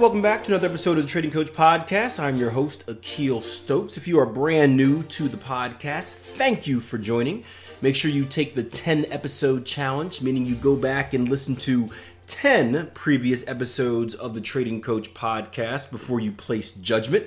[0.00, 2.18] Welcome back to another episode of the Trading Coach Podcast.
[2.18, 3.98] I'm your host, Akil Stokes.
[3.98, 7.44] If you are brand new to the podcast, thank you for joining.
[7.82, 11.90] Make sure you take the 10 episode challenge, meaning you go back and listen to
[12.28, 17.26] 10 previous episodes of the Trading Coach Podcast before you place judgment.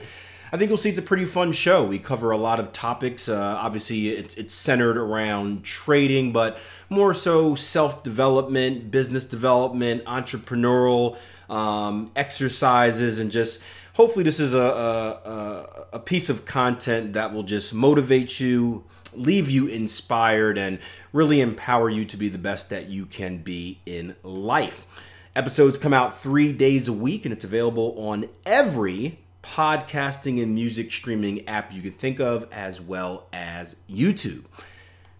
[0.51, 1.83] I think you'll see it's a pretty fun show.
[1.83, 3.29] We cover a lot of topics.
[3.29, 6.57] Uh, obviously, it's, it's centered around trading, but
[6.89, 11.17] more so self development, business development, entrepreneurial
[11.49, 13.61] um, exercises, and just
[13.93, 19.49] hopefully, this is a, a, a piece of content that will just motivate you, leave
[19.49, 20.79] you inspired, and
[21.11, 24.87] really empower you to be the best that you can be in life.
[25.35, 30.91] Episodes come out three days a week, and it's available on every podcasting and music
[30.91, 34.45] streaming app you can think of, as well as YouTube.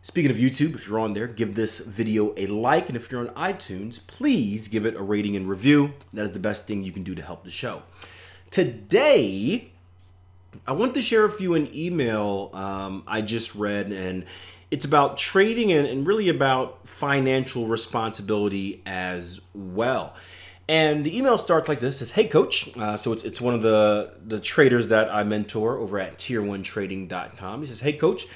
[0.06, 2.90] Speaking of YouTube, if you're on there, give this video a like.
[2.90, 5.94] And if you're on iTunes, please give it a rating and review.
[6.12, 7.84] That is the best thing you can do to help the show.
[8.50, 9.72] Today,
[10.68, 14.26] I want to share with you an email um, I just read, and
[14.70, 20.16] it's about trading and, and really about financial responsibility as well.
[20.68, 23.62] And the email starts like this: "says Hey, Coach." Uh, so it's it's one of
[23.62, 27.62] the the traders that I mentor over at Tier1Trading.com.
[27.62, 28.28] He says, "Hey, Coach."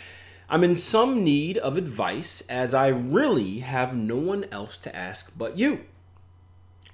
[0.50, 5.38] I'm in some need of advice as I really have no one else to ask
[5.38, 5.82] but you.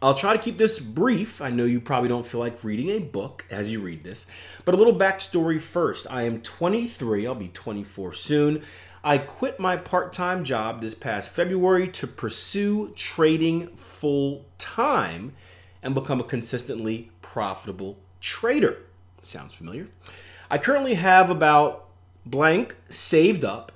[0.02, 1.40] I'll try to keep this brief.
[1.40, 4.26] I know you probably don't feel like reading a book as you read this,
[4.66, 6.08] but a little backstory first.
[6.10, 8.64] I am 23, I'll be 24 soon.
[9.04, 15.34] I quit my part time job this past February to pursue trading full time
[15.84, 18.80] and become a consistently profitable trader.
[19.22, 19.90] Sounds familiar?
[20.50, 21.88] I currently have about
[22.26, 23.74] blank saved up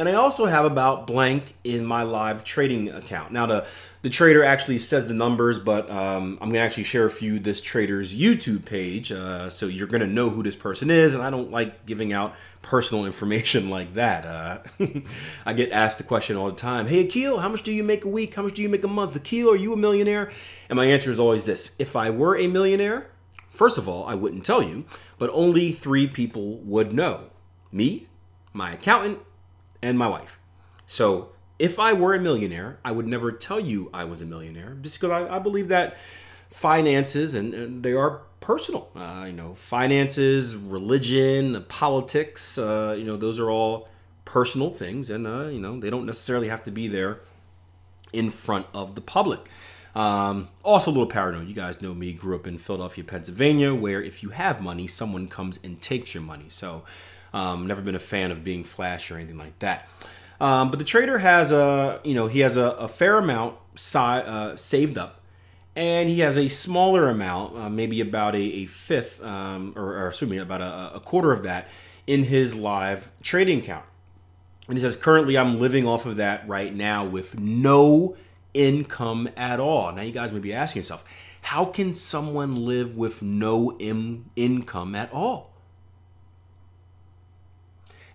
[0.00, 3.32] and I also have about blank in my live trading account.
[3.32, 3.66] Now, the,
[4.00, 7.60] the trader actually says the numbers, but um, I'm to actually share a few this
[7.60, 9.12] trader's YouTube page.
[9.12, 11.12] Uh, so you're to know who this person is.
[11.12, 14.24] And I don't like giving out personal information like that.
[14.24, 14.58] Uh,
[15.44, 18.06] I get asked the question all the time Hey, Akil, how much do you make
[18.06, 18.32] a week?
[18.32, 19.14] How much do you make a month?
[19.14, 20.30] Akil, are you a millionaire?
[20.70, 23.10] And my answer is always this If I were a millionaire,
[23.50, 24.86] first of all, I wouldn't tell you,
[25.18, 27.29] but only three people would know
[27.72, 28.06] me,
[28.52, 29.18] my accountant,
[29.82, 30.38] and my wife.
[30.86, 34.76] So if I were a millionaire, I would never tell you I was a millionaire
[34.80, 35.96] just because I, I believe that
[36.50, 38.90] finances and, and they are personal.
[38.96, 42.58] Uh, you know, finances, religion, politics.
[42.58, 43.88] Uh, you know, those are all
[44.24, 47.20] personal things, and uh, you know they don't necessarily have to be there
[48.12, 49.48] in front of the public.
[49.94, 51.48] Um, also, a little paranoid.
[51.48, 52.12] You guys know me.
[52.12, 56.22] Grew up in Philadelphia, Pennsylvania, where if you have money, someone comes and takes your
[56.22, 56.46] money.
[56.48, 56.84] So
[57.32, 59.88] um, never been a fan of being flash or anything like that.
[60.40, 63.98] Um, but the trader has a, you know, he has a, a fair amount si-
[63.98, 65.20] uh, saved up,
[65.76, 70.08] and he has a smaller amount, uh, maybe about a, a fifth, um, or, or
[70.08, 71.68] excuse me, about a, a quarter of that
[72.06, 73.84] in his live trading account.
[74.66, 78.16] And he says, currently I'm living off of that right now with no
[78.54, 79.92] income at all.
[79.92, 81.04] Now you guys may be asking yourself,
[81.42, 85.49] how can someone live with no income at all?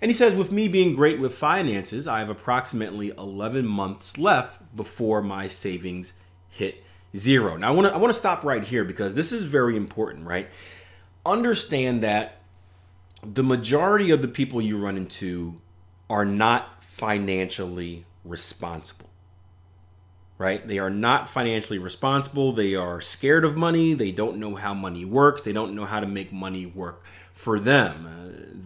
[0.05, 4.61] And he says, with me being great with finances, I have approximately 11 months left
[4.75, 6.13] before my savings
[6.47, 6.83] hit
[7.17, 7.57] zero.
[7.57, 10.27] Now, I want to I want to stop right here because this is very important,
[10.27, 10.47] right?
[11.25, 12.37] Understand that
[13.23, 15.59] the majority of the people you run into
[16.07, 19.09] are not financially responsible.
[20.37, 20.67] Right?
[20.67, 22.51] They are not financially responsible.
[22.51, 23.95] They are scared of money.
[23.95, 25.41] They don't know how money works.
[25.41, 27.03] They don't know how to make money work
[27.35, 28.07] for them.
[28.07, 28.15] Uh,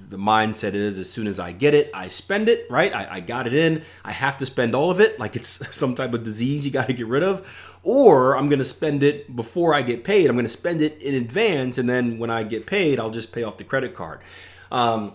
[0.09, 2.93] the mindset is as soon as I get it, I spend it, right?
[2.93, 3.83] I, I, got it in.
[4.05, 6.87] I have to spend all of it, like it's some type of disease you got
[6.87, 7.77] to get rid of.
[7.83, 10.27] Or I'm going to spend it before I get paid.
[10.29, 11.77] I'm going to spend it in advance.
[11.77, 14.21] And then when I get paid, I'll just pay off the credit card.
[14.71, 15.13] Um,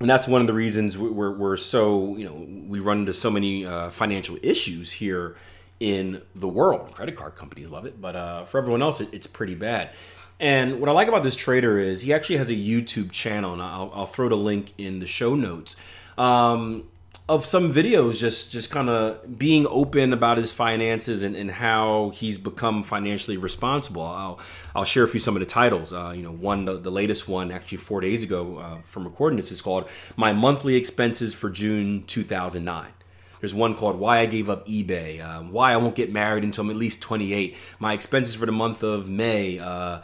[0.00, 3.30] and that's one of the reasons we're, we're so, you know, we run into so
[3.30, 5.36] many uh, financial issues here
[5.80, 6.92] in the world.
[6.92, 9.90] Credit card companies love it, but uh, for everyone else, it, it's pretty bad.
[10.40, 13.62] And what I like about this trader is he actually has a YouTube channel, and
[13.62, 15.76] I'll, I'll throw the link in the show notes.
[16.18, 16.88] Um,
[17.26, 22.10] of some videos just just kind of being open about his finances and, and how
[22.10, 24.02] he's become financially responsible.
[24.02, 24.38] I'll
[24.74, 25.92] i'll share a few some of the titles.
[25.92, 29.38] Uh, you know one the, the, latest one actually four days ago uh, from recording
[29.38, 32.88] this is called my monthly expenses for june 2009
[33.40, 36.64] there's one called Why I Gave Up eBay, uh, Why I Won't Get Married Until
[36.64, 40.00] I'm at least 28, my expenses for the month of May, uh,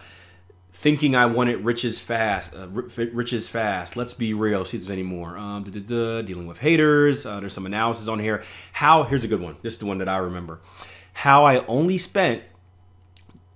[0.80, 3.96] thinking I wanted riches fast, uh, riches fast.
[3.96, 4.64] Let's be real.
[4.64, 5.36] See if there's any more.
[5.36, 7.26] Um, dealing with haters.
[7.26, 8.42] Uh, there's some analysis on here.
[8.72, 9.02] How?
[9.02, 9.58] Here's a good one.
[9.60, 10.60] This is the one that I remember.
[11.12, 12.44] How I only spent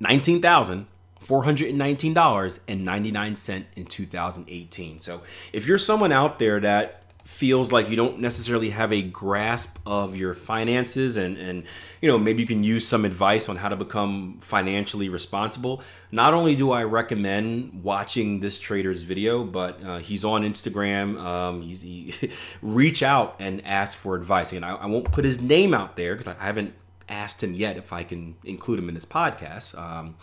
[0.00, 0.86] nineteen thousand
[1.26, 5.00] $419.99 in 2018.
[5.00, 5.22] So
[5.54, 10.14] if you're someone out there that feels like you don't necessarily have a grasp of
[10.14, 11.64] your finances and and
[12.02, 15.82] you know maybe you can use some advice on how to become financially responsible.
[16.12, 21.62] Not only do i recommend watching this trader's video but uh, he's on instagram um,
[21.62, 22.30] he's, he
[22.62, 24.52] reach out and ask for advice.
[24.52, 26.74] And I, I won't put his name out there because i haven't
[27.08, 29.78] asked him yet if i can include him in this podcast.
[29.78, 30.16] Um,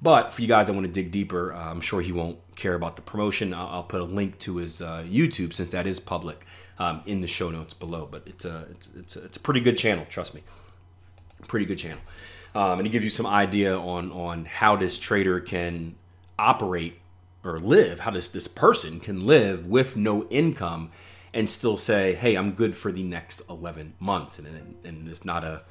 [0.00, 2.74] but for you guys that want to dig deeper, uh, I'm sure he won't care
[2.74, 3.52] about the promotion.
[3.52, 6.46] I'll, I'll put a link to his uh, YouTube since that is public
[6.78, 8.08] um, in the show notes below.
[8.10, 10.42] But it's a it's it's a, it's a pretty good channel, trust me.
[11.46, 12.00] Pretty good channel,
[12.54, 15.94] um, and it gives you some idea on on how this trader can
[16.38, 17.00] operate
[17.44, 20.90] or live, how this this person can live with no income
[21.32, 25.24] and still say, "Hey, I'm good for the next 11 months," and and, and it's
[25.24, 25.62] not a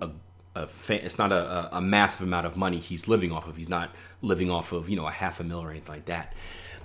[0.00, 0.10] a
[0.54, 3.56] a fa- it's not a, a, massive amount of money he's living off of.
[3.56, 3.90] He's not
[4.20, 6.34] living off of you know a half a mil or anything like that.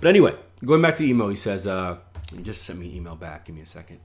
[0.00, 0.34] But anyway,
[0.64, 1.98] going back to the email, he says, uh,
[2.34, 3.46] he just sent me an email back.
[3.46, 4.00] Give me a second.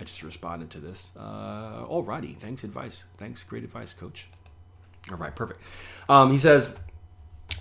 [0.00, 1.12] I just responded to this.
[1.16, 3.04] Uh, alrighty, thanks advice.
[3.18, 4.26] Thanks, great advice, coach.
[5.10, 5.60] All right, perfect.
[6.08, 6.74] Um, he says,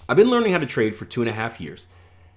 [0.08, 1.88] I've been learning how to trade for two and a half years,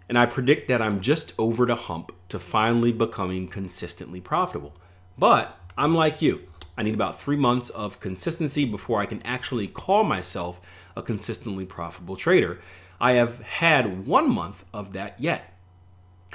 [0.08, 4.74] and I predict that I'm just over the hump to finally becoming consistently profitable.
[5.16, 6.48] But I'm like you.
[6.76, 10.60] I need about three months of consistency before I can actually call myself
[10.96, 12.60] a consistently profitable trader.
[13.00, 15.54] I have had one month of that yet.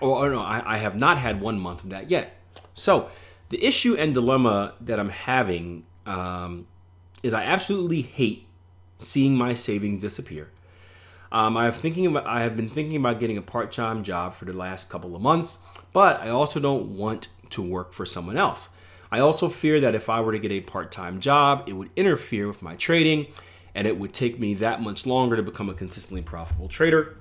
[0.01, 2.37] Or, or no, I, I have not had one month of that yet.
[2.73, 3.09] So,
[3.49, 6.67] the issue and dilemma that I'm having um,
[7.23, 8.47] is I absolutely hate
[8.97, 10.51] seeing my savings disappear.
[11.31, 14.45] Um, I have thinking about I have been thinking about getting a part-time job for
[14.45, 15.59] the last couple of months,
[15.93, 18.69] but I also don't want to work for someone else.
[19.11, 21.89] I also fear that if I were to get a part time job, it would
[21.95, 23.27] interfere with my trading
[23.73, 27.17] and it would take me that much longer to become a consistently profitable trader.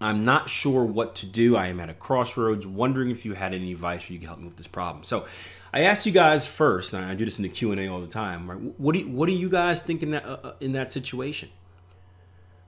[0.00, 1.56] I'm not sure what to do.
[1.56, 4.40] I am at a crossroads, wondering if you had any advice or you could help
[4.40, 5.04] me with this problem.
[5.04, 5.26] So,
[5.72, 8.00] I asked you guys first, and I do this in the Q and A all
[8.00, 8.50] the time.
[8.50, 8.58] Right?
[8.78, 11.48] What do you, what do you guys think in that uh, uh, in that situation?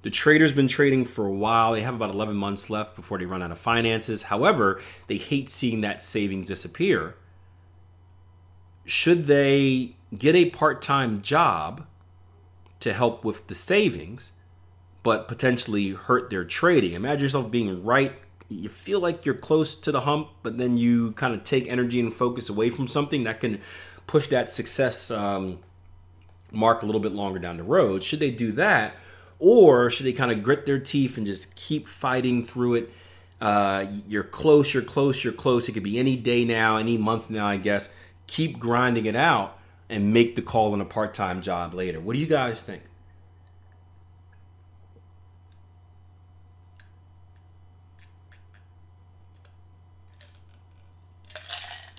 [0.03, 1.73] The trader's been trading for a while.
[1.73, 4.25] They have about 11 months left before they run out of finances.
[4.25, 7.17] However, they hate seeing that savings disappear
[8.87, 11.87] should they get a part time job
[12.81, 14.33] to help with the savings,
[15.03, 16.93] but potentially hurt their trading?
[16.93, 18.13] Imagine yourself being right.
[18.49, 21.99] You feel like you're close to the hump, but then you kind of take energy
[21.99, 23.61] and focus away from something that can
[24.07, 25.59] push that success um,
[26.53, 28.05] mark a little bit longer down the road.
[28.05, 28.95] Should they do that?
[29.41, 32.93] Or should they kind of grit their teeth and just keep fighting through it?
[33.41, 35.69] Uh, you're close, you're close, you're close.
[35.69, 37.93] It could be any day now, any month now, I guess
[38.27, 39.59] keep grinding it out
[39.89, 42.01] and make the call on a part-time job later.
[42.01, 42.83] What do you guys think?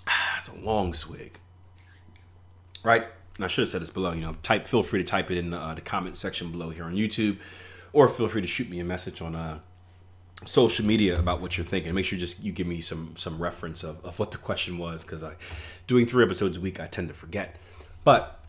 [0.37, 1.39] It's a long swig,
[2.83, 3.05] right?
[3.37, 4.13] And I should have said this below.
[4.13, 4.67] You know, type.
[4.67, 7.37] Feel free to type it in the, uh, the comment section below here on YouTube,
[7.93, 9.59] or feel free to shoot me a message on uh,
[10.45, 11.93] social media about what you're thinking.
[11.93, 15.03] Make sure just you give me some some reference of, of what the question was
[15.03, 15.33] because I
[15.87, 17.55] doing three episodes a week I tend to forget.
[18.03, 18.39] But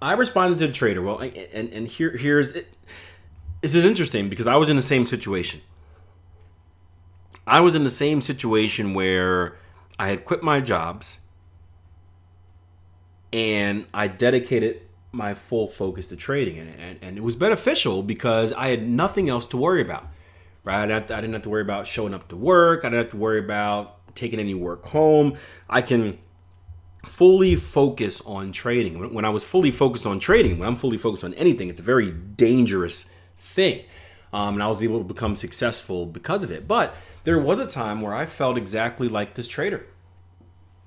[0.00, 1.02] I responded to the trader.
[1.02, 2.68] Well, and and here here's it.
[3.60, 5.60] This is interesting because I was in the same situation.
[7.46, 9.56] I was in the same situation where
[9.98, 11.18] I had quit my jobs
[13.32, 18.52] and I dedicated my full focus to trading and, and, and it was beneficial because
[18.52, 20.06] I had nothing else to worry about
[20.64, 20.90] right?
[20.90, 22.84] I didn't have to worry about showing up to work.
[22.84, 25.36] I didn't have to worry about taking any work home.
[25.68, 26.18] I can
[27.04, 29.12] fully focus on trading.
[29.12, 31.84] When I was fully focused on trading, when I'm fully focused on anything, it's a
[31.84, 33.84] very dangerous thing.
[34.32, 36.66] Um, and I was able to become successful because of it.
[36.66, 39.86] But there was a time where I felt exactly like this trader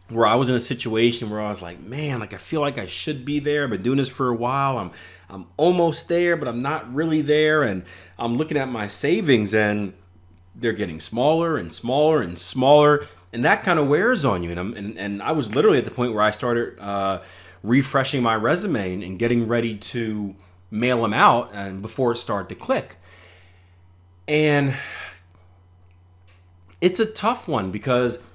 [0.09, 2.77] where I was in a situation where I was like, man, like I feel like
[2.77, 3.63] I should be there.
[3.63, 4.77] I've been doing this for a while.
[4.77, 4.91] I'm
[5.29, 7.63] I'm almost there, but I'm not really there.
[7.63, 7.83] And
[8.19, 9.93] I'm looking at my savings and
[10.53, 13.07] they're getting smaller and smaller and smaller.
[13.33, 14.51] And that kind of wears on you.
[14.51, 17.21] And, I'm, and, and I was literally at the point where I started uh,
[17.63, 20.35] refreshing my resume and, and getting ready to
[20.69, 22.97] mail them out and before it started to click.
[24.27, 24.75] And
[26.79, 28.19] it's a tough one because–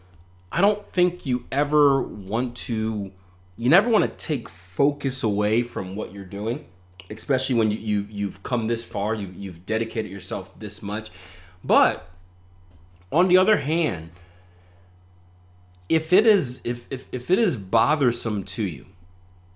[0.53, 3.13] I don't think you ever want to
[3.57, 6.65] you never want to take focus away from what you're doing,
[7.11, 11.11] especially when you, you you've come this far, you you've dedicated yourself this much.
[11.63, 12.09] But
[13.13, 14.11] on the other hand,
[15.89, 18.87] if it is if if, if it is bothersome to you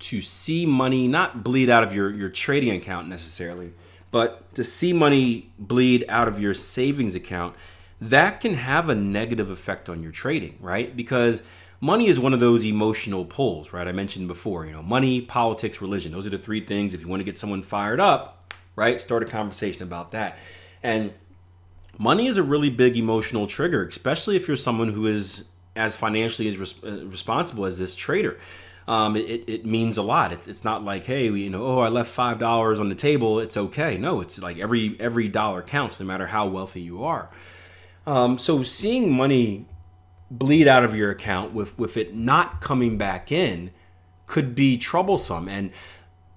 [0.00, 3.72] to see money not bleed out of your, your trading account necessarily,
[4.10, 7.56] But to see money bleed out of your savings account,
[8.00, 10.96] that can have a negative effect on your trading, right?
[10.96, 11.42] Because
[11.80, 13.86] money is one of those emotional pulls, right?
[13.86, 16.12] I mentioned before, you know, money, politics, religion.
[16.12, 16.94] Those are the three things.
[16.94, 20.38] If you want to get someone fired up, right, start a conversation about that.
[20.82, 21.12] And
[21.98, 25.44] money is a really big emotional trigger, especially if you're someone who is
[25.76, 28.38] as financially as res- uh, responsible as this trader.
[28.86, 30.32] Um, it, it means a lot.
[30.32, 33.40] It, it's not like, hey, you know, oh, I left five dollars on the table.
[33.40, 33.96] It's okay.
[33.96, 37.30] No, it's like every every dollar counts, no matter how wealthy you are.
[38.06, 39.66] Um, so seeing money
[40.30, 43.70] bleed out of your account with with it not coming back in
[44.26, 45.70] could be troublesome, and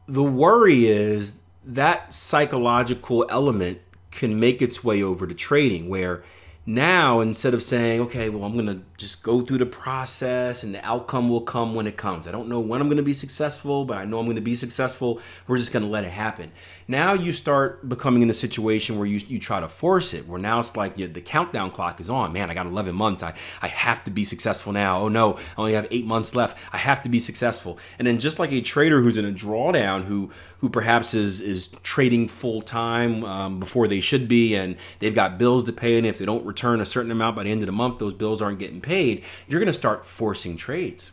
[0.08, 3.80] the worry is that psychological element
[4.12, 6.24] can make its way over to trading, where
[6.70, 10.76] now instead of saying okay well i'm going to just go through the process and
[10.76, 12.28] the outcome will come when it comes.
[12.28, 14.42] I don't know when i'm going to be successful but i know i'm going to
[14.42, 15.22] be successful.
[15.48, 16.52] We're just going to let it happen
[16.88, 20.40] now you start becoming in a situation where you, you try to force it where
[20.40, 22.34] now it's like the countdown clock is on.
[22.34, 23.24] Man i got 11 months.
[23.24, 25.00] I, I have to be successful now.
[25.02, 26.58] Oh no i only have eight months left.
[26.74, 27.78] I have to be successful.
[28.00, 31.68] And then just like a trader who's in a drawdown who who perhaps is is
[31.84, 36.08] trading full time um, before they should be and they've got bills to pay and
[36.08, 38.42] if they don't return a certain amount by the end of the month, those bills
[38.42, 41.12] aren't getting paid, you're going to start forcing trades.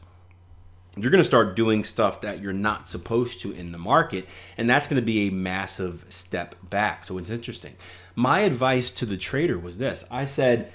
[0.97, 4.71] You're going to start doing stuff that you're not supposed to in the market, and
[4.71, 7.05] that's going to be a massive step back.
[7.05, 7.75] So it's interesting.
[8.15, 10.73] My advice to the trader was this I said,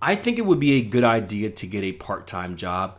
[0.00, 2.98] I think it would be a good idea to get a part time job,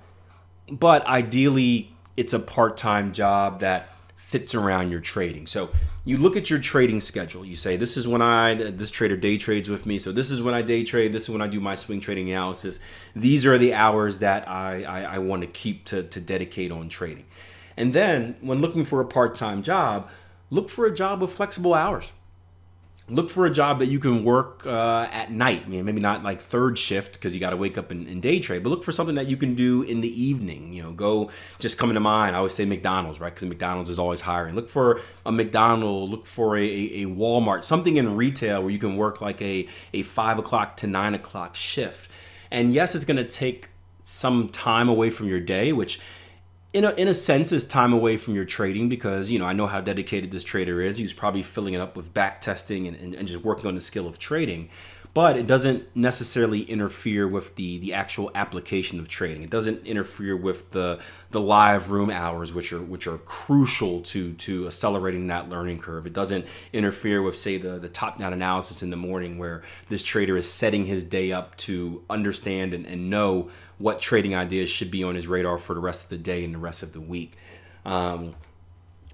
[0.69, 5.47] but ideally, it's a part time job that fits around your trading.
[5.47, 5.69] So
[6.05, 7.43] you look at your trading schedule.
[7.43, 9.97] You say, this is when I, this trader day trades with me.
[9.97, 11.11] So this is when I day trade.
[11.11, 12.79] This is when I do my swing trading analysis.
[13.15, 16.89] These are the hours that I, I, I want to keep to, to dedicate on
[16.89, 17.25] trading.
[17.75, 20.09] And then when looking for a part time job,
[20.51, 22.13] look for a job with flexible hours
[23.07, 25.63] look for a job that you can work uh, at night.
[25.65, 28.19] I mean, maybe not like third shift because you got to wake up and, and,
[28.21, 30.73] day trade, but look for something that you can do in the evening.
[30.73, 32.35] You know, go just coming to mind.
[32.35, 33.33] I always say McDonald's, right?
[33.33, 34.55] Because McDonald's is always hiring.
[34.55, 36.11] Look for a McDonald's.
[36.11, 37.63] Look for a, a, Walmart.
[37.63, 41.55] Something in retail where you can work like a a five o'clock to nine o'clock
[41.55, 42.09] shift.
[42.49, 43.69] And yes, it's going to take
[44.03, 45.99] some time away from your day, which
[46.75, 49.53] in a, in a sense is time away from your trading because you know I
[49.53, 50.97] know how dedicated this trader is.
[50.97, 53.81] He's probably filling it up with back testing and, and, and just working on the
[53.81, 54.69] skill of trading
[55.15, 59.43] but it doesn't necessarily interfere with the the actual application of trading.
[59.43, 60.99] It doesn't interfere with the
[61.31, 66.05] the live room hours, which are which are crucial to to accelerating that learning curve.
[66.05, 70.03] It doesn't interfere with say the the top down analysis in the morning, where this
[70.03, 74.91] trader is setting his day up to understand and, and know what trading ideas should
[74.91, 76.99] be on his radar for the rest of the day and the rest of the
[76.99, 77.37] week.
[77.85, 78.35] Um,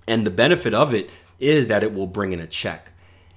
[0.08, 2.91] and the benefit of it is that it will bring in a check.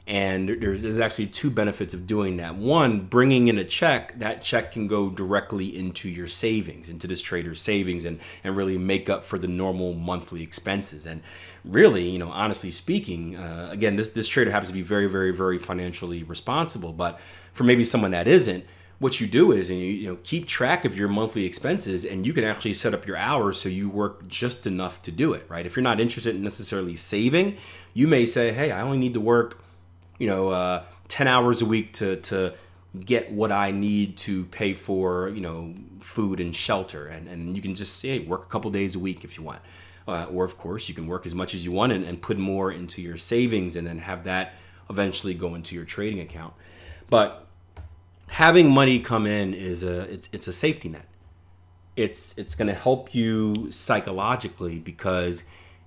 [0.07, 2.57] And there's, there's actually two benefits of doing that.
[2.57, 7.23] One, bringing in a check, that check can go directly into your savings, into this
[7.23, 11.07] trader's savings, and, and really make up for the normal monthly expenses.
[11.07, 11.23] And
[11.65, 15.33] really, you know, honestly speaking, uh, again, this, this trader happens to be very, very,
[15.33, 16.93] very financially responsible.
[16.93, 17.19] But
[17.55, 18.67] for maybe someone that isn't,
[18.99, 22.27] what you do is and you, you know keep track of your monthly expenses and
[22.27, 25.45] you can actually set up your hours so you work just enough to do it
[25.49, 27.57] right if you're not interested in necessarily saving
[27.93, 29.64] you may say hey i only need to work
[30.19, 32.55] you know, uh, 10 hours a week to, to
[32.99, 37.07] get what I need to pay for, you know, food and shelter.
[37.07, 39.43] And, and you can just say, hey, work a couple days a week if you
[39.43, 39.61] want.
[40.07, 42.39] Uh, or, of course, you can work as much as you want and, and put
[42.39, 44.55] more into your savings and then have that
[44.91, 46.55] eventually go into your trading account.
[47.09, 47.47] But
[48.29, 51.07] having money come in is a it's, it's a safety net.
[51.97, 55.45] It's it's going to help you psychologically because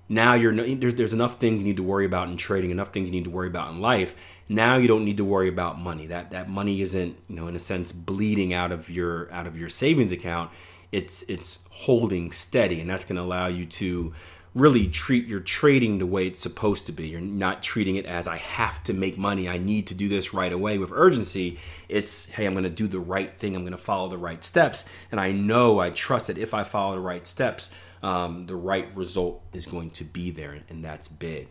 [0.09, 3.09] now you're there's there's enough things you need to worry about in trading, enough things
[3.09, 4.15] you need to worry about in life.
[4.47, 6.07] Now you don't need to worry about money.
[6.07, 9.59] That that money isn't you know in a sense bleeding out of your out of
[9.59, 10.51] your savings account.
[10.91, 14.13] It's it's holding steady, and that's going to allow you to
[14.55, 17.09] really treat your trading the way it's supposed to be.
[17.09, 19.47] You're not treating it as I have to make money.
[19.47, 21.59] I need to do this right away with urgency.
[21.89, 23.55] It's hey, I'm going to do the right thing.
[23.55, 26.63] I'm going to follow the right steps, and I know I trust that if I
[26.63, 27.69] follow the right steps
[28.03, 31.47] um, the right result is going to be there, and that's big.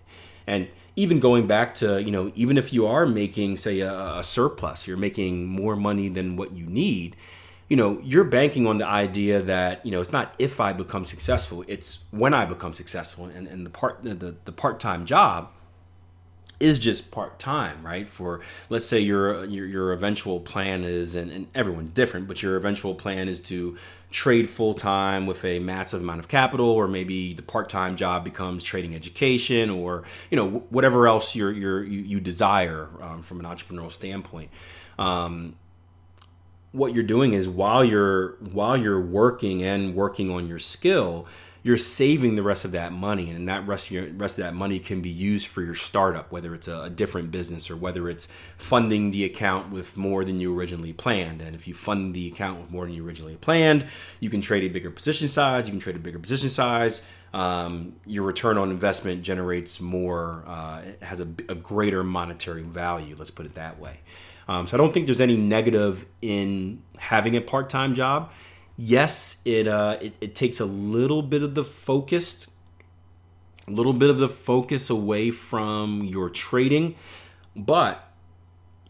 [0.47, 4.23] And even going back to, you know, even if you are making, say, a, a
[4.23, 7.17] surplus, you're making more money than what you need,
[7.69, 11.05] you know, you're banking on the idea that, you know, it's not if I become
[11.05, 13.27] successful, it's when I become successful.
[13.27, 15.51] And, and the part the, the part-time job,
[16.59, 18.09] is just part time, right?
[18.09, 22.57] For let's say your your, your eventual plan is, and, and everyone's different, but your
[22.57, 23.77] eventual plan is to
[24.11, 28.25] trade full time with a massive amount of capital, or maybe the part time job
[28.25, 33.41] becomes trading education, or you know whatever else you're, you're you, you desire um, from
[33.41, 34.51] an entrepreneurial standpoint.
[34.99, 35.57] Um,
[36.73, 41.27] what you're doing is while you're while you're working and working on your skill
[41.67, 44.55] you're saving the rest of that money and that rest of, your, rest of that
[44.55, 48.09] money can be used for your startup whether it's a, a, different business or whether
[48.09, 51.43] it's funding the account with more than you originally planned.
[51.43, 53.85] And if you fund the account with more than you originally planned
[54.21, 57.03] you can trade a bigger position size you can trade a bigger position size.
[57.35, 63.33] Um, your return on investment generates more uh, has a, a greater monetary value let's
[63.33, 63.99] put it that way.
[64.47, 68.31] Um, so i don't think there's any negative in having a part-time job
[68.77, 72.47] yes, it, uh, it it takes a little bit of the focus,
[73.67, 76.95] a little bit of the focus away from your trading,
[77.55, 78.03] but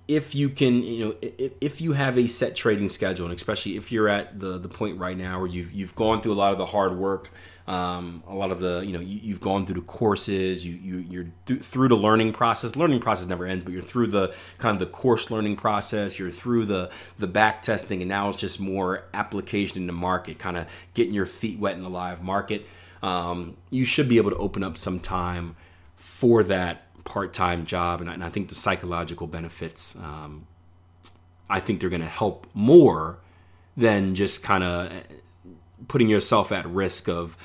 [0.09, 3.77] if you can, you know, if, if you have a set trading schedule, and especially
[3.77, 6.53] if you're at the the point right now where you've you've gone through a lot
[6.53, 7.31] of the hard work
[7.67, 10.99] um, a lot of the you know you, have gone through the courses you, you
[10.99, 12.77] you're th- through the learning process.
[12.77, 16.19] Learning process never ends but you're through the kind of the course learning process.
[16.19, 20.39] You're through the the back testing and now it's just more application in the market
[20.39, 22.67] kind of getting your feet wet in the live market.
[23.03, 25.57] Um, you should be able to open up some time
[25.97, 30.47] for that part-time job and I, and I think the psychological benefits um,
[31.49, 33.19] I think they're going to help more
[33.77, 34.93] than just kind of
[35.89, 37.37] putting yourself at risk of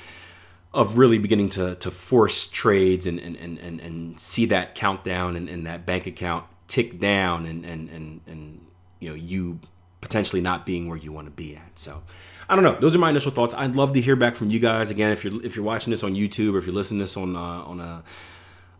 [0.73, 5.49] of really beginning to to force trades and and and, and, see that countdown and,
[5.49, 8.65] and that bank account tick down and and and and
[8.99, 9.59] you know you
[9.99, 11.77] potentially not being where you want to be at.
[11.77, 12.01] So
[12.49, 12.77] I don't know.
[12.79, 13.53] Those are my initial thoughts.
[13.55, 14.91] I'd love to hear back from you guys.
[14.91, 17.17] Again, if you're if you're watching this on YouTube or if you're listening to this
[17.17, 18.03] on uh, on a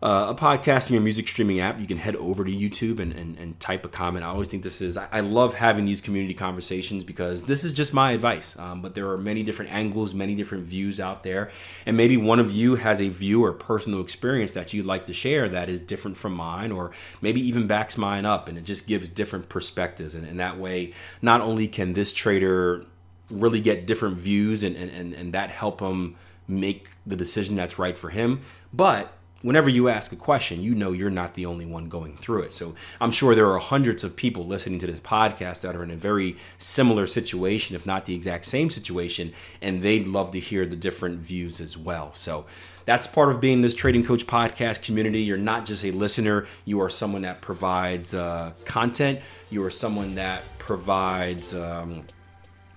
[0.02, 3.38] uh, a podcasting or music streaming app, you can head over to YouTube and, and,
[3.38, 4.24] and type a comment.
[4.24, 7.72] I always think this is, I, I, love having these community conversations because this is
[7.72, 8.58] just my advice.
[8.58, 11.50] Um, but there are many different angles, many different views out there.
[11.86, 15.12] And maybe one of you has a view or personal experience that you'd like to
[15.12, 18.48] share that is different from mine, or maybe even backs mine up.
[18.48, 20.16] And it just gives different perspectives.
[20.16, 22.84] And, and that way, not only can this trader
[23.30, 26.16] really get different views and, and, and that help him
[26.48, 28.40] make the decision that's right for him,
[28.72, 32.42] but whenever you ask a question, you know you're not the only one going through
[32.42, 32.52] it.
[32.52, 35.90] So I'm sure there are hundreds of people listening to this podcast that are in
[35.90, 40.64] a very similar situation, if not the exact same situation, and they'd love to hear
[40.64, 42.14] the different views as well.
[42.14, 42.46] So
[42.84, 45.22] that's part of being this Trading Coach podcast community.
[45.22, 50.14] You're not just a listener, you are someone that provides uh, content, you are someone
[50.16, 52.04] that provides um,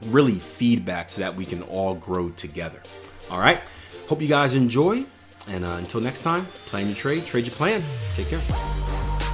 [0.07, 2.81] really feedback so that we can all grow together.
[3.29, 3.61] All right.
[4.07, 5.05] Hope you guys enjoy.
[5.47, 7.81] And uh, until next time, plan your trade, trade your plan.
[8.15, 9.24] Take care.